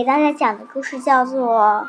[0.00, 1.86] 给大家讲的故事叫做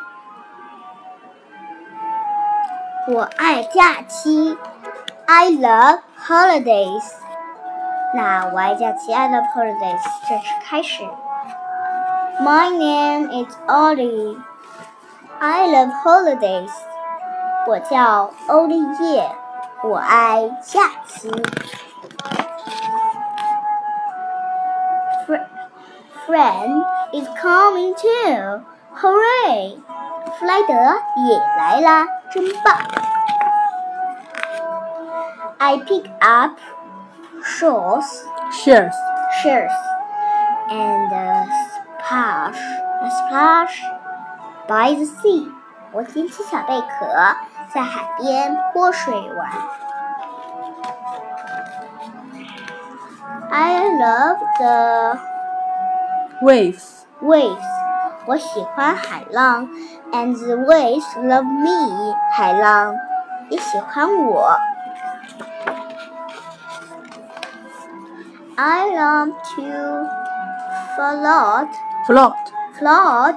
[3.14, 4.54] 《我爱假期》
[5.28, 7.06] ，I love holidays。
[8.14, 11.06] 那我爱假期，I love holidays 正式开始。
[12.42, 14.38] My name is Ollie.
[15.40, 16.70] I love holidays.
[17.66, 19.32] 我叫欧丽叶，
[19.86, 21.32] 我爱假期。
[26.27, 28.63] Friend is coming too.
[28.95, 29.79] Hooray!
[30.39, 30.75] 弗莱德
[31.29, 32.77] 也来啦，真棒！
[35.59, 36.59] I pick up
[37.43, 38.93] shorts, Shares.
[39.43, 39.73] shirts,
[40.69, 41.47] and uh,
[42.03, 42.59] splash,
[43.11, 43.81] splash
[44.67, 45.51] by the sea.
[45.93, 47.07] 我捡起小贝壳，
[47.73, 49.51] 在海边泼水玩。
[53.51, 55.19] I love the
[56.43, 57.05] Waves.
[57.23, 57.63] waves.
[58.27, 59.69] 我喜欢海浪，
[60.13, 62.15] and the waves love me.
[62.37, 62.95] 海浪
[63.49, 64.59] 也喜欢我。
[68.57, 70.09] I love to
[70.97, 71.69] float,
[72.07, 72.35] Float.
[72.79, 73.37] float,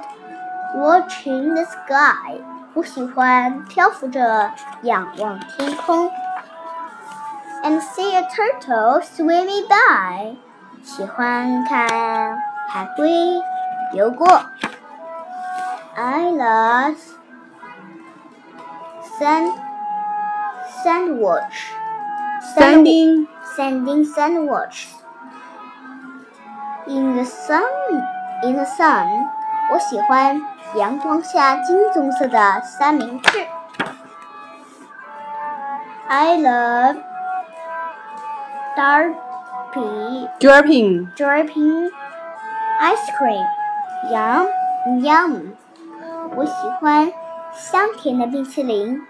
[0.74, 2.40] watching the sky.
[2.74, 4.50] 我喜欢漂浮着
[4.82, 6.10] 仰望天空。
[7.62, 10.36] And see a turtle swimming by.
[10.82, 13.42] 喜欢看 海龟
[13.94, 14.26] 游过。
[15.96, 16.96] I love
[19.18, 19.52] sand
[20.82, 21.74] sandwich
[22.52, 23.26] Standing.
[23.56, 24.88] sanding sandwich
[26.86, 27.62] in the sun
[28.42, 29.06] in the sun
[29.72, 30.40] 我喜欢
[30.74, 33.46] 阳光下金棕色的三明治。
[36.08, 36.96] I love
[38.76, 41.08] Darby Dripping.
[41.14, 41.90] dripping
[42.80, 43.46] ice cream.
[44.10, 44.48] Yum,
[45.00, 45.52] yum.
[46.36, 47.12] 我喜欢
[47.52, 49.00] 香甜的冰淇淋，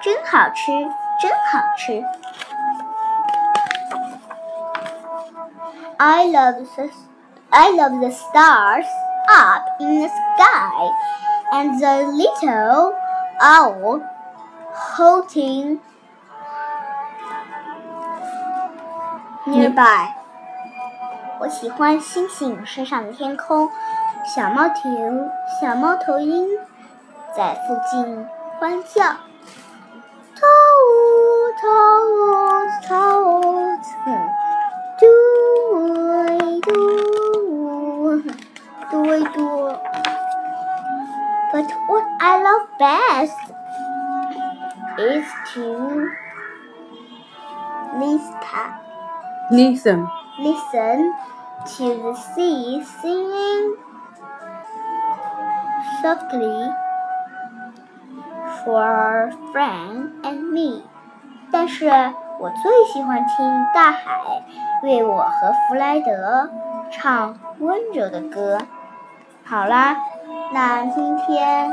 [0.00, 0.72] 真好吃，
[1.20, 2.04] 真好吃。
[5.98, 6.90] I love the
[7.50, 8.86] I love the stars
[9.28, 10.90] up in the sky
[11.52, 12.94] and the little
[13.40, 14.02] owl
[14.72, 15.80] holding
[19.46, 20.14] nearby.
[21.39, 23.69] 我喜欢星星身上的天空，
[24.25, 24.73] 小猫头
[25.61, 26.47] 小猫头鹰
[27.35, 28.27] 在附近
[28.59, 29.03] 欢叫，
[30.33, 30.47] 跳
[30.83, 30.89] 舞
[31.59, 31.69] 跳
[32.09, 32.17] 舞
[32.81, 34.05] 跳舞，哼，
[34.99, 35.05] 嘟
[36.09, 36.71] 喂嘟
[37.51, 38.19] 舞，
[38.89, 39.37] 嘟喂嘟。
[41.53, 43.37] But what I love best
[44.97, 45.61] is to
[47.99, 48.67] listen.
[49.49, 50.16] Listen.
[50.39, 51.13] Listen
[51.65, 53.75] to the sea singing
[56.01, 56.71] softly
[58.63, 60.83] for Frank and me。
[61.51, 61.87] 但是
[62.39, 64.43] 我最喜欢听大海
[64.83, 66.49] 为我和弗莱德
[66.91, 68.59] 唱温柔的歌。
[69.43, 69.97] 好啦，
[70.53, 71.71] 那今天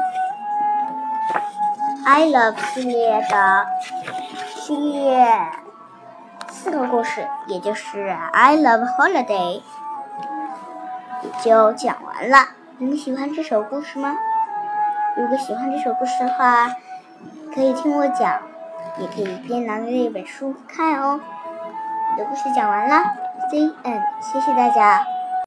[2.07, 3.67] I Love 系列的
[4.55, 5.64] 系列。
[6.65, 9.61] 四个故事，也就是 I Love Holiday，
[11.21, 12.39] 也就讲完了。
[12.79, 14.15] 你们喜欢这首故事吗？
[15.15, 16.71] 如果喜欢这首故事的话，
[17.55, 18.41] 可以听我讲，
[18.97, 21.21] 也可以边拿着一本书看哦。
[22.13, 23.11] 我的故事讲完了
[23.51, 25.05] ，C N，谢谢大家。